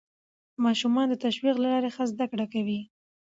[0.63, 2.79] ماشومان د تشویق له لارې ښه زده کړه کوي